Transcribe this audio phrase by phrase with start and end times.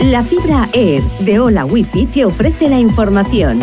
[0.00, 3.58] La fibra Air de Hola Wifi te ofrece la información.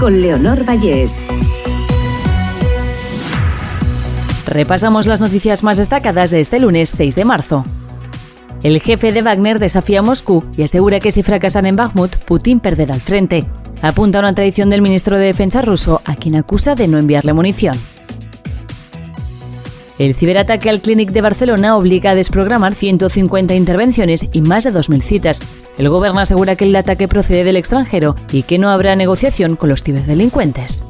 [0.00, 1.22] Con Leonor Vallés.
[4.46, 7.62] Repasamos las noticias más destacadas de este lunes 6 de marzo.
[8.62, 12.58] El jefe de Wagner desafía a Moscú y asegura que si fracasan en Bakhmut, Putin
[12.58, 13.44] perderá el frente.
[13.82, 17.78] Apunta una traición del ministro de Defensa ruso, a quien acusa de no enviarle munición.
[19.98, 25.02] El ciberataque al Clinic de Barcelona obliga a desprogramar 150 intervenciones y más de 2.000
[25.02, 25.44] citas.
[25.78, 29.68] El gobierno asegura que el ataque procede del extranjero y que no habrá negociación con
[29.68, 30.86] los ciberdelincuentes.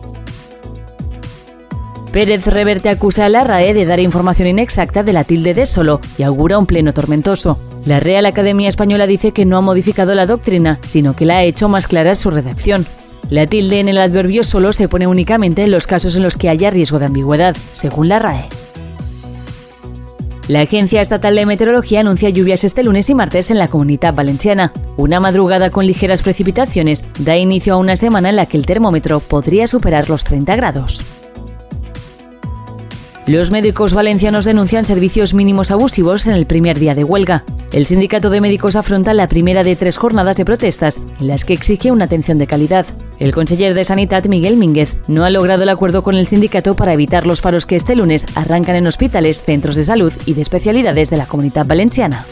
[2.12, 5.98] Pérez Reverte acusa a la RAE de dar información inexacta de la tilde de solo
[6.19, 7.59] y augura un pleno tormentoso.
[7.87, 11.45] La Real Academia Española dice que no ha modificado la doctrina, sino que la ha
[11.45, 12.87] hecho más clara su redacción.
[13.30, 16.51] La tilde en el adverbio solo se pone únicamente en los casos en los que
[16.51, 18.46] haya riesgo de ambigüedad, según la RAE.
[20.48, 24.73] La Agencia Estatal de Meteorología anuncia lluvias este lunes y martes en la comunidad valenciana.
[24.96, 29.21] Una madrugada con ligeras precipitaciones da inicio a una semana en la que el termómetro
[29.21, 31.21] podría superar los 30 grados.
[33.26, 37.45] Los médicos valencianos denuncian servicios mínimos abusivos en el primer día de huelga.
[37.70, 41.52] El sindicato de médicos afronta la primera de tres jornadas de protestas en las que
[41.52, 42.84] exige una atención de calidad.
[43.20, 46.95] El conseller de Sanidad, Miguel Mínguez, no ha logrado el acuerdo con el sindicato para
[46.95, 51.09] evitar los paros que este lunes arrancan en hospitales, centros de salud y de especialidades
[51.09, 52.26] de la comunidad valenciana.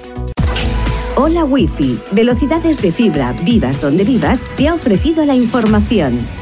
[1.14, 6.39] Hola Wi-Fi, velocidades de fibra, vivas donde vivas, te ha ofrecido la información.